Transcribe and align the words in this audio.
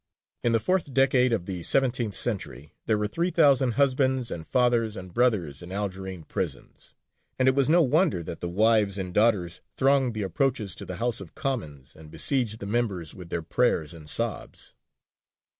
In 0.43 0.51
the 0.51 0.59
fourth 0.59 0.95
decade 0.95 1.31
of 1.31 1.45
the 1.45 1.61
seventeenth 1.61 2.15
century 2.15 2.73
there 2.87 2.97
were 2.97 3.07
three 3.07 3.29
thousand 3.29 3.73
husbands 3.73 4.31
and 4.31 4.47
fathers 4.47 4.95
and 4.97 5.13
brothers 5.13 5.61
in 5.61 5.71
Algerine 5.71 6.23
prisons, 6.23 6.95
and 7.37 7.47
it 7.47 7.53
was 7.53 7.69
no 7.69 7.83
wonder 7.83 8.23
that 8.23 8.39
the 8.41 8.49
wives 8.49 8.97
and 8.97 9.13
daughters 9.13 9.61
thronged 9.75 10.15
the 10.15 10.23
approaches 10.23 10.73
to 10.77 10.85
the 10.87 10.95
House 10.95 11.21
of 11.21 11.35
Commons 11.35 11.95
and 11.95 12.09
besieged 12.09 12.57
the 12.59 12.65
members 12.65 13.13
with 13.13 13.29
their 13.29 13.43
prayers 13.43 13.93
and 13.93 14.09
sobs. 14.09 14.73